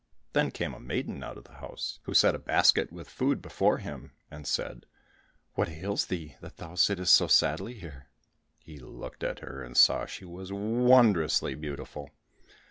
Then 0.33 0.49
came 0.49 0.73
a 0.73 0.79
maiden 0.79 1.21
out 1.23 1.37
of 1.37 1.43
the 1.43 1.57
house 1.61 1.99
who 2.05 2.15
set 2.15 2.29
a 2.33 2.39
little 2.39 2.47
basket 2.47 2.91
with 2.91 3.07
food 3.07 3.39
before 3.39 3.77
him, 3.77 4.13
and 4.31 4.47
said, 4.47 4.87
"What 5.53 5.69
ails 5.69 6.07
thee, 6.07 6.37
that 6.41 6.57
thou 6.57 6.73
sittest 6.73 7.13
so 7.13 7.27
sadly 7.27 7.75
here?" 7.75 8.07
He 8.57 8.79
looked 8.79 9.23
at 9.23 9.41
her, 9.41 9.61
and 9.63 9.77
saw 9.77 9.99
that 9.99 10.09
she 10.09 10.25
was 10.25 10.51
wondrously 10.51 11.53
beautiful. 11.53 12.09